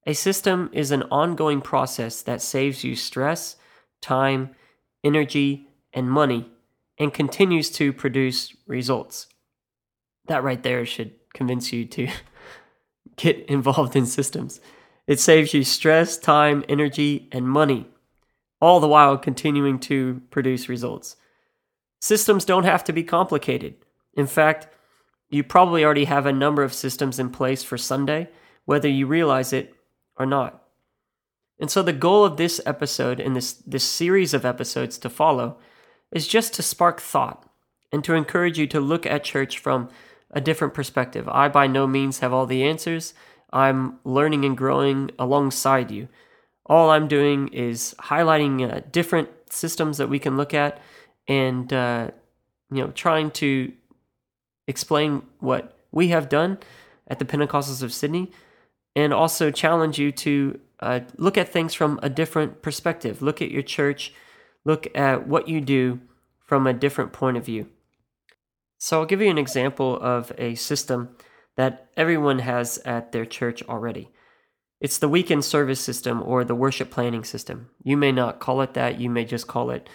a 0.06 0.14
system 0.14 0.70
is 0.74 0.92
an 0.92 1.04
ongoing 1.04 1.60
process 1.60 2.22
that 2.22 2.42
saves 2.42 2.84
you 2.84 2.96
stress, 2.96 3.56
time, 4.00 4.52
energy, 5.04 5.68
and 5.92 6.10
money 6.10 6.52
and 7.00 7.12
continues 7.12 7.72
to 7.72 7.92
produce 7.92 8.56
results. 8.68 9.26
That 10.28 10.44
right 10.44 10.62
there 10.62 10.86
should 10.86 11.14
convince 11.34 11.74
you 11.74 11.86
to 11.86 12.08
get 13.16 13.44
involved 13.48 13.96
in 13.96 14.06
systems. 14.06 14.62
It 15.08 15.20
saves 15.20 15.52
you 15.52 15.64
stress, 15.64 16.16
time, 16.16 16.64
energy, 16.70 17.28
and 17.32 17.50
money, 17.50 17.88
all 18.62 18.80
the 18.80 18.88
while 18.88 19.18
continuing 19.18 19.80
to 19.80 20.22
produce 20.30 20.70
results. 20.70 21.16
Systems 22.00 22.46
don't 22.46 22.66
have 22.66 22.84
to 22.84 22.94
be 22.94 23.04
complicated. 23.04 23.78
In 24.14 24.28
fact, 24.28 24.68
you 25.30 25.44
probably 25.44 25.84
already 25.84 26.06
have 26.06 26.26
a 26.26 26.34
number 26.34 26.64
of 26.64 26.74
systems 26.74 27.20
in 27.20 27.30
place 27.30 27.64
for 27.64 27.78
Sunday, 27.78 28.30
whether 28.66 28.90
you 28.90 29.08
realize 29.08 29.54
it 29.54 29.74
or 30.18 30.26
not. 30.26 30.64
And 31.60 31.72
so 31.72 31.82
the 31.82 31.94
goal 31.94 32.26
of 32.26 32.38
this 32.38 32.60
episode 32.66 33.20
and 33.20 33.36
this, 33.36 33.54
this 33.54 33.84
series 33.84 34.34
of 34.34 34.46
episodes 34.46 34.98
to 35.00 35.10
follow 35.10 35.58
is 36.12 36.28
just 36.28 36.54
to 36.56 36.64
spark 36.64 37.00
thought 37.00 37.48
and 37.92 38.04
to 38.04 38.16
encourage 38.16 38.58
you 38.58 38.68
to 38.68 38.80
look 38.80 39.06
at 39.06 39.24
church 39.24 39.60
from 39.60 39.90
a 40.32 40.42
different 40.42 40.74
perspective. 40.74 41.28
I 41.30 41.50
by 41.50 41.68
no 41.68 41.88
means 41.88 42.20
have 42.20 42.34
all 42.34 42.46
the 42.46 42.64
answers. 42.64 43.14
I'm 43.54 44.00
learning 44.04 44.46
and 44.46 44.58
growing 44.58 45.12
alongside 45.20 45.92
you. 45.92 46.08
All 46.66 46.90
I'm 46.90 47.08
doing 47.08 47.50
is 47.50 47.94
highlighting 48.00 48.70
uh, 48.70 48.82
different 48.92 49.30
systems 49.50 49.98
that 49.98 50.10
we 50.10 50.20
can 50.20 50.38
look 50.38 50.54
at 50.54 50.80
and 51.28 51.72
uh, 51.72 52.12
you 52.72 52.82
know 52.82 52.92
trying 52.92 53.32
to 53.32 53.72
explain 54.72 55.22
what 55.40 55.78
we 55.92 56.08
have 56.08 56.30
done 56.30 56.58
at 57.08 57.20
the 57.20 57.26
Pentecostals 57.26 57.84
of 57.84 57.94
Sydney, 57.94 58.32
and 58.96 59.14
also 59.14 59.52
challenge 59.52 60.00
you 60.00 60.12
to 60.12 60.60
uh, 60.80 61.02
look 61.18 61.38
at 61.38 61.50
things 61.50 61.74
from 61.74 62.00
a 62.02 62.10
different 62.10 62.62
perspective. 62.62 63.22
Look 63.22 63.42
at 63.42 63.52
your 63.52 63.62
church, 63.62 64.14
look 64.66 64.88
at 64.96 65.28
what 65.28 65.48
you 65.48 65.62
do 65.62 66.00
from 66.40 66.66
a 66.66 66.74
different 66.74 67.14
point 67.14 67.38
of 67.38 67.46
view. 67.46 67.68
So, 68.80 69.00
I'll 69.00 69.06
give 69.06 69.22
you 69.22 69.30
an 69.30 69.38
example 69.38 70.00
of 70.02 70.32
a 70.38 70.56
system 70.56 71.16
that 71.56 71.90
everyone 71.96 72.40
has 72.40 72.80
at 72.80 73.12
their 73.12 73.26
church 73.26 73.62
already. 73.64 74.10
It's 74.80 74.98
the 74.98 75.10
weekend 75.10 75.46
service 75.46 75.80
system 75.80 76.24
or 76.24 76.44
the 76.44 76.56
worship 76.56 76.90
planning 76.90 77.24
system. 77.24 77.70
You 77.84 77.96
may 77.98 78.12
not 78.12 78.40
call 78.40 78.62
it 78.62 78.74
that, 78.74 79.00
you 79.00 79.10
may 79.10 79.26
just 79.26 79.48
call 79.48 79.70
it 79.70 79.88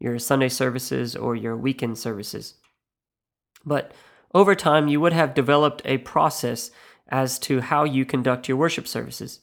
your 0.00 0.18
Sunday 0.18 0.48
services 0.48 1.14
or 1.14 1.36
your 1.36 1.56
weekend 1.56 1.96
services. 1.96 2.54
But 3.64 3.92
over 4.34 4.54
time, 4.54 4.88
you 4.88 5.00
would 5.00 5.12
have 5.12 5.34
developed 5.34 5.82
a 5.84 5.98
process 5.98 6.70
as 7.08 7.38
to 7.40 7.60
how 7.60 7.84
you 7.84 8.04
conduct 8.04 8.48
your 8.48 8.56
worship 8.56 8.88
services. 8.88 9.40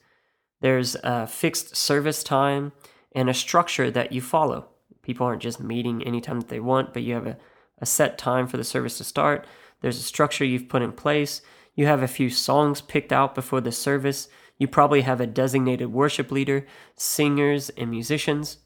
There's 0.61 0.95
a 1.03 1.27
fixed 1.27 1.75
service 1.75 2.23
time 2.23 2.71
and 3.13 3.29
a 3.29 3.33
structure 3.33 3.91
that 3.91 4.11
you 4.11 4.21
follow. 4.21 4.69
People 5.01 5.25
aren't 5.25 5.41
just 5.41 5.59
meeting 5.59 6.03
anytime 6.03 6.39
that 6.39 6.49
they 6.49 6.59
want, 6.59 6.93
but 6.93 7.03
you 7.03 7.13
have 7.13 7.27
a, 7.27 7.37
a 7.79 7.85
set 7.85 8.17
time 8.17 8.47
for 8.47 8.57
the 8.57 8.63
service 8.63 8.97
to 8.97 9.03
start. 9.03 9.45
There's 9.81 9.99
a 9.99 10.03
structure 10.03 10.43
you've 10.43 10.69
put 10.69 10.81
in 10.81 10.91
place. 10.91 11.41
You 11.75 11.85
have 11.85 12.03
a 12.03 12.07
few 12.07 12.29
songs 12.29 12.81
picked 12.81 13.13
out 13.13 13.35
before 13.35 13.61
the 13.61 13.71
service. 13.71 14.27
You 14.57 14.67
probably 14.67 15.01
have 15.01 15.21
a 15.21 15.27
designated 15.27 15.93
worship 15.93 16.31
leader, 16.31 16.67
singers, 16.95 17.69
and 17.71 17.89
musicians. 17.89 18.57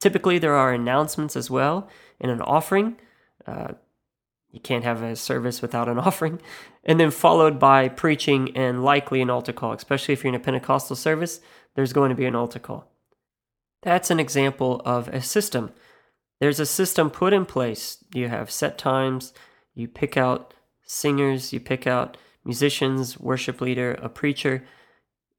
Typically, 0.00 0.38
there 0.38 0.54
are 0.54 0.72
announcements 0.72 1.34
as 1.34 1.50
well 1.50 1.88
and 2.20 2.30
an 2.30 2.40
offering. 2.42 2.96
Uh, 3.46 3.72
you 4.56 4.60
can't 4.60 4.84
have 4.84 5.02
a 5.02 5.14
service 5.14 5.60
without 5.60 5.86
an 5.86 5.98
offering. 6.08 6.40
And 6.82 6.98
then 6.98 7.10
followed 7.10 7.58
by 7.58 7.90
preaching 7.90 8.56
and 8.56 8.82
likely 8.82 9.20
an 9.20 9.28
altar 9.28 9.52
call, 9.52 9.72
especially 9.72 10.14
if 10.14 10.24
you're 10.24 10.30
in 10.32 10.40
a 10.40 10.42
Pentecostal 10.42 10.96
service, 10.96 11.40
there's 11.74 11.92
going 11.92 12.08
to 12.08 12.16
be 12.16 12.24
an 12.24 12.34
altar 12.34 12.58
call. 12.58 12.90
That's 13.82 14.10
an 14.10 14.18
example 14.18 14.80
of 14.86 15.08
a 15.08 15.20
system. 15.20 15.72
There's 16.40 16.58
a 16.58 16.64
system 16.64 17.10
put 17.10 17.34
in 17.34 17.44
place. 17.44 18.02
You 18.14 18.28
have 18.28 18.50
set 18.50 18.78
times, 18.78 19.34
you 19.74 19.88
pick 19.88 20.16
out 20.16 20.54
singers, 20.84 21.52
you 21.52 21.60
pick 21.60 21.86
out 21.86 22.16
musicians, 22.42 23.20
worship 23.20 23.60
leader, 23.60 23.92
a 24.00 24.08
preacher, 24.08 24.64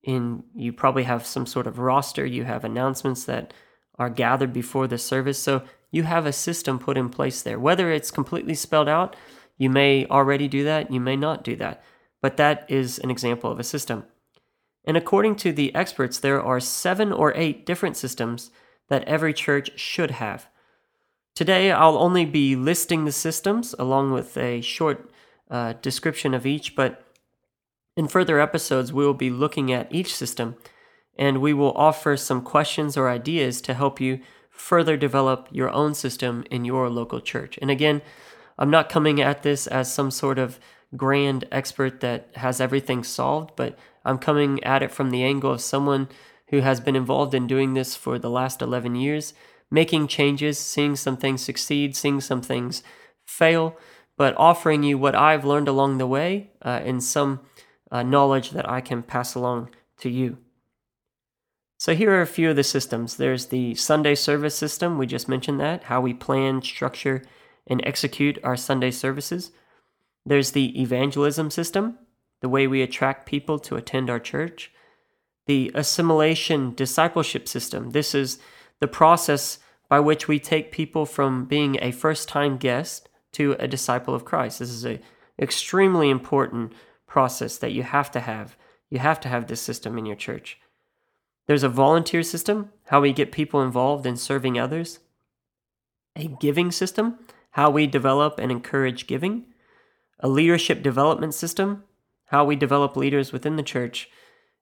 and 0.05 0.43
you 0.53 0.71
probably 0.71 1.03
have 1.03 1.25
some 1.25 1.47
sort 1.47 1.65
of 1.65 1.79
roster. 1.79 2.23
You 2.23 2.43
have 2.43 2.63
announcements 2.63 3.23
that 3.23 3.51
are 3.97 4.09
gathered 4.09 4.53
before 4.53 4.87
the 4.87 4.97
service. 4.97 5.39
So 5.39 5.63
you 5.91 6.03
have 6.03 6.25
a 6.25 6.33
system 6.33 6.79
put 6.79 6.97
in 6.97 7.09
place 7.09 7.41
there. 7.41 7.59
Whether 7.59 7.91
it's 7.91 8.11
completely 8.11 8.53
spelled 8.53 8.89
out, 8.89 9.15
you 9.57 9.69
may 9.69 10.05
already 10.07 10.47
do 10.47 10.63
that, 10.63 10.91
you 10.91 10.99
may 10.99 11.15
not 11.15 11.43
do 11.43 11.55
that, 11.55 11.83
but 12.21 12.37
that 12.37 12.65
is 12.69 12.99
an 12.99 13.09
example 13.09 13.51
of 13.51 13.59
a 13.59 13.63
system. 13.63 14.03
And 14.85 14.95
according 14.95 15.35
to 15.37 15.51
the 15.51 15.73
experts, 15.73 16.19
there 16.19 16.41
are 16.41 16.59
seven 16.59 17.11
or 17.11 17.33
eight 17.35 17.65
different 17.65 17.97
systems 17.97 18.51
that 18.87 19.03
every 19.03 19.33
church 19.33 19.77
should 19.77 20.11
have. 20.11 20.47
Today, 21.35 21.71
I'll 21.71 21.97
only 21.97 22.25
be 22.25 22.55
listing 22.55 23.05
the 23.05 23.11
systems 23.11 23.75
along 23.77 24.11
with 24.11 24.37
a 24.37 24.61
short 24.61 25.11
uh, 25.51 25.73
description 25.81 26.33
of 26.33 26.45
each, 26.45 26.75
but 26.75 27.03
in 27.95 28.07
further 28.07 28.39
episodes, 28.39 28.93
we 28.93 29.05
will 29.05 29.13
be 29.13 29.29
looking 29.29 29.71
at 29.71 29.93
each 29.93 30.15
system 30.15 30.55
and 31.17 31.41
we 31.41 31.53
will 31.53 31.71
offer 31.73 32.15
some 32.15 32.41
questions 32.41 32.95
or 32.95 33.09
ideas 33.09 33.61
to 33.61 33.73
help 33.73 33.99
you 33.99 34.19
further 34.49 34.97
develop 34.97 35.47
your 35.51 35.69
own 35.69 35.93
system 35.93 36.43
in 36.49 36.65
your 36.65 36.89
local 36.89 37.19
church. 37.19 37.57
And 37.61 37.69
again, 37.69 38.01
I'm 38.57 38.69
not 38.69 38.89
coming 38.89 39.21
at 39.21 39.43
this 39.43 39.67
as 39.67 39.93
some 39.93 40.11
sort 40.11 40.39
of 40.39 40.59
grand 40.95 41.45
expert 41.51 41.99
that 41.99 42.29
has 42.35 42.59
everything 42.59 43.03
solved, 43.03 43.51
but 43.55 43.77
I'm 44.03 44.17
coming 44.17 44.63
at 44.63 44.81
it 44.81 44.91
from 44.91 45.11
the 45.11 45.23
angle 45.23 45.51
of 45.51 45.61
someone 45.61 46.07
who 46.49 46.61
has 46.61 46.79
been 46.79 46.95
involved 46.95 47.33
in 47.33 47.45
doing 47.45 47.73
this 47.73 47.95
for 47.95 48.17
the 48.17 48.29
last 48.29 48.61
11 48.61 48.95
years, 48.95 49.33
making 49.69 50.07
changes, 50.07 50.57
seeing 50.57 50.95
some 50.95 51.17
things 51.17 51.43
succeed, 51.43 51.95
seeing 51.95 52.21
some 52.21 52.41
things 52.41 52.83
fail, 53.25 53.77
but 54.15 54.35
offering 54.37 54.81
you 54.81 54.97
what 54.97 55.13
I've 55.13 55.45
learned 55.45 55.67
along 55.67 55.97
the 55.97 56.07
way 56.07 56.51
uh, 56.63 56.81
and 56.83 57.03
some 57.03 57.41
uh, 57.91 58.01
knowledge 58.01 58.51
that 58.51 58.67
I 58.67 58.81
can 58.81 59.03
pass 59.03 59.35
along 59.35 59.69
to 59.99 60.09
you. 60.09 60.37
So 61.87 61.95
here 61.95 62.11
are 62.11 62.21
a 62.21 62.27
few 62.27 62.49
of 62.49 62.57
the 62.57 62.65
systems. 62.65 63.15
There's 63.15 63.45
the 63.45 63.73
Sunday 63.75 64.13
service 64.13 64.55
system, 64.55 64.97
we 64.97 65.07
just 65.07 65.29
mentioned 65.29 65.61
that, 65.61 65.83
how 65.83 66.01
we 66.01 66.13
plan, 66.13 66.61
structure, 66.61 67.23
and 67.65 67.81
execute 67.85 68.37
our 68.43 68.57
Sunday 68.57 68.91
services. 68.91 69.51
There's 70.25 70.51
the 70.51 70.81
evangelism 70.81 71.49
system, 71.49 71.97
the 72.41 72.49
way 72.49 72.67
we 72.67 72.81
attract 72.81 73.25
people 73.25 73.57
to 73.59 73.77
attend 73.77 74.09
our 74.09 74.19
church. 74.19 74.69
The 75.45 75.71
assimilation 75.73 76.75
discipleship 76.75 77.47
system, 77.47 77.91
this 77.91 78.13
is 78.13 78.37
the 78.81 78.89
process 78.89 79.59
by 79.87 80.01
which 80.01 80.27
we 80.27 80.39
take 80.39 80.73
people 80.73 81.05
from 81.05 81.45
being 81.45 81.77
a 81.81 81.91
first 81.91 82.27
time 82.27 82.57
guest 82.57 83.07
to 83.31 83.55
a 83.59 83.67
disciple 83.69 84.13
of 84.13 84.25
Christ. 84.25 84.59
This 84.59 84.71
is 84.71 84.83
an 84.83 84.99
extremely 85.39 86.09
important 86.09 86.73
process 87.07 87.55
that 87.59 87.71
you 87.71 87.83
have 87.83 88.11
to 88.11 88.19
have. 88.19 88.57
You 88.89 88.99
have 88.99 89.21
to 89.21 89.29
have 89.29 89.47
this 89.47 89.61
system 89.61 89.97
in 89.97 90.05
your 90.05 90.17
church. 90.17 90.59
There's 91.47 91.63
a 91.63 91.69
volunteer 91.69 92.23
system, 92.23 92.71
how 92.87 93.01
we 93.01 93.13
get 93.13 93.31
people 93.31 93.61
involved 93.61 94.05
in 94.05 94.17
serving 94.17 94.59
others. 94.59 94.99
A 96.15 96.27
giving 96.27 96.71
system, 96.71 97.19
how 97.51 97.69
we 97.69 97.87
develop 97.87 98.37
and 98.37 98.51
encourage 98.51 99.07
giving. 99.07 99.45
A 100.19 100.27
leadership 100.27 100.83
development 100.83 101.33
system, 101.33 101.83
how 102.25 102.43
we 102.43 102.55
develop 102.55 102.97
leaders 102.97 103.31
within 103.31 103.55
the 103.55 103.63
church. 103.63 104.09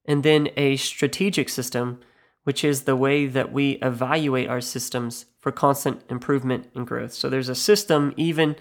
And 0.06 0.22
then 0.22 0.50
a 0.56 0.76
strategic 0.76 1.50
system, 1.50 2.02
which 2.44 2.64
is 2.64 2.84
the 2.84 2.96
way 2.96 3.26
that 3.26 3.52
we 3.52 3.72
evaluate 3.82 4.48
our 4.48 4.62
systems 4.62 5.26
for 5.40 5.52
constant 5.52 6.04
improvement 6.10 6.68
and 6.76 6.86
growth. 6.86 7.14
So 7.14 7.30
there's 7.30 7.50
a 7.50 7.56
system 7.56 8.14
even 8.16 8.56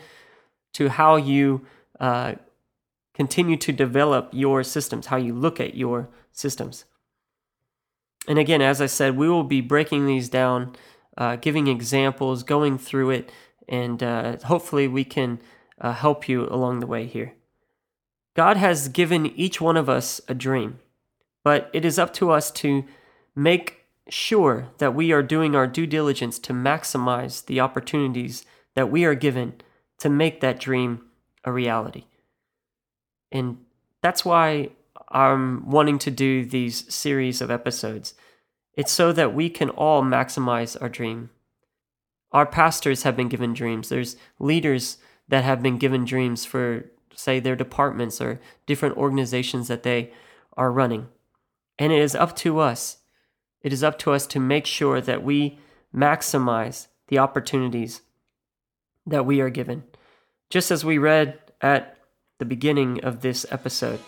to 0.73 0.89
how 0.89 1.17
you 1.17 1.67
uh, 2.01 2.35
continue 3.13 3.59
to 3.59 3.73
develop 3.73 4.31
your 4.33 4.63
systems, 4.63 5.07
how 5.07 5.17
you 5.19 5.35
look 5.35 5.61
at 5.61 5.75
your 5.75 6.09
systems. 6.33 6.87
And 8.27 8.39
again, 8.39 8.63
as 8.63 8.81
I 8.81 8.87
said, 8.87 9.17
we 9.17 9.29
will 9.29 9.45
be 9.45 9.61
breaking 9.61 10.07
these 10.07 10.29
down, 10.29 10.75
uh, 11.17 11.37
giving 11.37 11.67
examples, 11.67 12.43
going 12.43 12.79
through 12.79 13.11
it, 13.11 13.33
and 13.69 14.03
uh, 14.03 14.39
hopefully 14.39 14.89
we 14.89 15.05
can 15.05 15.41
uh, 15.81 15.93
help 15.93 16.29
you 16.29 16.47
along 16.49 16.81
the 16.81 16.87
way 16.87 17.07
here. 17.07 17.35
God 18.35 18.57
has 18.57 18.89
given 18.89 19.27
each 19.27 19.61
one 19.61 19.77
of 19.77 19.89
us 19.89 20.21
a 20.29 20.35
dream, 20.35 20.79
but 21.43 21.71
it 21.73 21.85
is 21.85 21.99
up 21.99 22.13
to 22.15 22.31
us 22.31 22.51
to 22.53 22.85
make 23.37 23.85
sure 24.09 24.69
that 24.79 24.95
we 24.95 25.13
are 25.13 25.23
doing 25.23 25.55
our 25.55 25.67
due 25.67 25.87
diligence 25.87 26.39
to 26.39 26.53
maximize 26.53 27.45
the 27.47 27.61
opportunities 27.61 28.45
that 28.75 28.91
we 28.91 29.05
are 29.05 29.15
given 29.15 29.55
to 29.99 30.11
make 30.11 30.41
that 30.41 30.61
dream 30.61 31.01
a 31.45 31.53
reality. 31.53 32.05
And 33.31 33.59
that's 34.03 34.25
why 34.25 34.71
I'm 35.15 35.71
wanting 35.71 35.99
to 36.01 36.11
do 36.11 36.45
these 36.45 36.93
series 36.93 37.41
of 37.41 37.51
episodes. 37.51 38.15
It's 38.77 38.93
so 38.93 39.13
that 39.13 39.33
we 39.33 39.49
can 39.49 39.71
all 39.71 40.03
maximize 40.03 40.77
our 40.83 40.89
dream. 40.89 41.31
Our 42.33 42.45
pastors 42.45 43.05
have 43.05 43.17
been 43.17 43.29
given 43.29 43.55
dreams. 43.55 43.89
There's 43.89 44.17
leaders 44.41 44.99
that 45.29 45.45
have 45.45 45.63
been 45.63 45.79
given 45.79 46.05
dreams 46.05 46.45
for, 46.45 46.91
say, 47.15 47.39
their 47.39 47.55
departments 47.55 48.21
or 48.21 48.41
different 48.67 48.97
organizations 48.97 49.69
that 49.69 49.85
they 49.85 50.13
are 50.57 50.73
running. 50.73 51.07
And 51.79 51.93
it 51.93 52.01
is 52.01 52.17
up 52.17 52.35
to 52.37 52.59
us. 52.59 52.99
It 53.63 53.73
is 53.73 53.85
up 53.85 53.99
to 54.01 54.13
us 54.13 54.27
to 54.27 54.41
make 54.41 54.67
sure 54.67 55.01
that 55.01 55.23
we 55.23 55.61
maximize 55.95 56.89
the 57.07 57.19
opportunities 57.19 58.03
that 59.07 59.25
we 59.25 59.41
are 59.41 59.51
given. 59.51 59.85
Just 60.51 60.73
as 60.73 60.85
we 60.85 60.99
read 60.99 61.39
at 61.61 61.99
the 62.39 62.45
beginning 62.45 63.03
of 63.05 63.21
this 63.21 63.47
episode. 63.53 64.01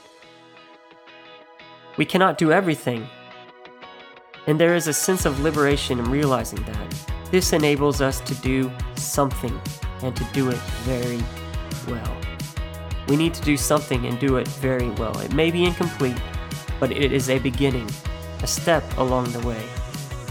We 1.96 2.04
cannot 2.04 2.36
do 2.36 2.52
everything, 2.52 3.08
and 4.46 4.60
there 4.60 4.74
is 4.74 4.86
a 4.86 4.92
sense 4.92 5.24
of 5.24 5.40
liberation 5.40 5.98
in 5.98 6.10
realizing 6.10 6.62
that. 6.64 7.12
This 7.30 7.52
enables 7.54 8.00
us 8.00 8.20
to 8.20 8.34
do 8.36 8.70
something 8.96 9.58
and 10.02 10.14
to 10.14 10.24
do 10.32 10.50
it 10.50 10.58
very 10.84 11.20
well. 11.88 12.16
We 13.08 13.16
need 13.16 13.32
to 13.34 13.42
do 13.42 13.56
something 13.56 14.04
and 14.04 14.18
do 14.18 14.36
it 14.36 14.46
very 14.48 14.90
well. 14.90 15.18
It 15.20 15.32
may 15.32 15.50
be 15.50 15.64
incomplete, 15.64 16.20
but 16.78 16.92
it 16.92 17.12
is 17.12 17.30
a 17.30 17.38
beginning, 17.38 17.88
a 18.42 18.46
step 18.46 18.84
along 18.98 19.32
the 19.32 19.40
way. 19.46 19.64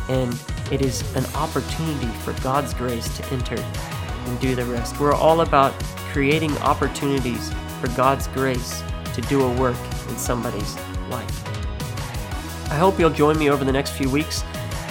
And 0.08 0.40
it 0.72 0.82
is 0.82 1.16
an 1.16 1.26
opportunity 1.34 2.12
for 2.20 2.34
God's 2.44 2.76
grace 2.76 3.18
to 3.18 3.26
enter 3.34 3.58
and 3.58 4.40
do 4.40 4.54
the 4.56 4.66
rest. 4.66 5.00
We're 5.00 5.16
all 5.16 5.42
about 5.42 5.74
creating 6.12 6.56
opportunities 6.60 7.52
for 7.82 7.88
God's 7.96 8.28
grace 8.28 8.84
to 9.14 9.22
do 9.22 9.42
a 9.42 9.60
work 9.60 9.78
in 10.08 10.18
somebody's 10.18 10.76
life. 11.10 11.48
I 12.72 12.76
hope 12.76 13.00
you'll 13.00 13.10
join 13.10 13.38
me 13.38 13.50
over 13.50 13.64
the 13.64 13.72
next 13.72 13.92
few 13.92 14.10
weeks 14.10 14.44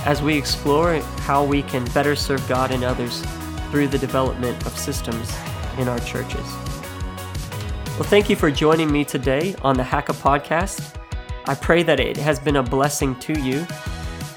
as 0.05 0.23
we 0.23 0.37
explore 0.37 1.01
how 1.21 1.45
we 1.45 1.63
can 1.63 1.85
better 1.87 2.15
serve 2.15 2.47
God 2.49 2.71
and 2.71 2.85
others 2.85 3.25
through 3.71 3.89
the 3.89 3.99
development 3.99 4.65
of 4.67 4.79
systems 4.79 5.35
in 5.79 5.89
our 5.89 5.99
churches. 6.01 6.45
Well, 7.95 8.05
thank 8.05 8.29
you 8.29 8.37
for 8.37 8.51
joining 8.51 8.91
me 8.91 9.05
today 9.05 9.55
on 9.63 9.77
the 9.77 9.83
Hacka 9.83 10.15
podcast. 10.15 10.97
I 11.47 11.55
pray 11.55 11.83
that 11.83 12.01
it 12.01 12.17
has 12.17 12.39
been 12.39 12.57
a 12.57 12.63
blessing 12.63 13.15
to 13.21 13.39
you. 13.41 13.67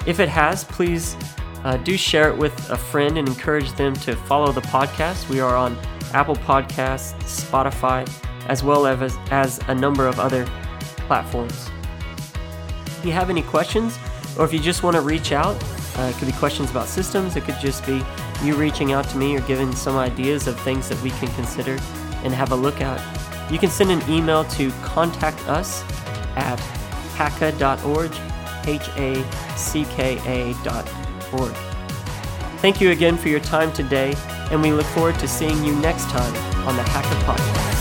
If 0.06 0.20
it 0.20 0.30
has, 0.30 0.64
please 0.64 1.16
uh, 1.64 1.78
do 1.78 1.98
share 1.98 2.30
it 2.30 2.38
with 2.38 2.54
a 2.70 2.78
friend 2.78 3.18
and 3.18 3.28
encourage 3.28 3.72
them 3.74 3.94
to 3.96 4.16
follow 4.16 4.52
the 4.52 4.62
podcast. 4.62 5.28
We 5.30 5.40
are 5.40 5.56
on 5.56 5.78
Apple 6.14 6.36
Podcasts, 6.36 7.14
Spotify, 7.24 8.08
as 8.48 8.64
well 8.64 8.88
as, 8.88 9.18
as 9.32 9.60
a 9.68 9.76
number 9.76 10.08
of 10.08 10.20
other 10.20 10.48
platforms. 11.08 11.70
If 12.86 13.06
you 13.06 13.12
have 13.14 13.30
any 13.30 13.42
questions, 13.42 13.98
or 14.38 14.46
if 14.46 14.54
you 14.54 14.60
just 14.60 14.84
want 14.84 14.96
to 14.96 15.02
reach 15.02 15.32
out, 15.32 15.56
uh, 15.98 16.04
it 16.04 16.16
could 16.18 16.28
be 16.28 16.34
questions 16.34 16.70
about 16.70 16.88
systems, 16.88 17.36
it 17.36 17.44
could 17.44 17.60
just 17.60 17.86
be 17.86 18.04
you 18.44 18.56
reaching 18.56 18.92
out 18.92 19.08
to 19.10 19.18
me 19.18 19.36
or 19.36 19.42
giving 19.42 19.74
some 19.74 19.98
ideas 19.98 20.48
of 20.48 20.60
things 20.60 20.88
that 20.90 21.02
we 21.02 21.10
can 21.12 21.28
consider 21.30 21.78
and 22.24 22.34
have 22.34 22.52
a 22.52 22.56
look 22.56 22.82
at. 22.82 23.02
You 23.52 23.58
can 23.58 23.70
send 23.70 23.92
an 23.92 24.02
email 24.10 24.44
to 24.44 24.72
contact 24.84 25.40
us 25.48 25.84
at 26.36 26.60
hacka.org, 27.16 28.12
H 28.68 28.90
A 28.98 29.58
C 29.58 29.86
K 29.86 30.18
A.org. 30.26 31.56
Thank 32.60 32.82
you 32.82 32.92
again 32.92 33.18
for 33.18 33.30
your 33.30 33.40
time 33.40 33.72
today, 33.72 34.14
and 34.52 34.62
we 34.62 34.72
look 34.72 34.86
forward 34.88 35.18
to 35.20 35.28
seeing 35.28 35.64
you 35.64 35.76
next 35.76 36.10
time 36.10 36.36
on 36.68 36.76
the 36.76 36.84
Hacka 36.84 37.16
Podcast. 37.24 37.77